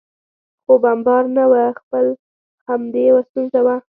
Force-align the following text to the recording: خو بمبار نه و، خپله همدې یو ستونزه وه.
خو 0.63 0.73
بمبار 0.83 1.23
نه 1.35 1.43
و، 1.51 1.53
خپله 1.79 2.11
همدې 2.67 3.01
یو 3.09 3.17
ستونزه 3.27 3.59
وه. 3.65 3.75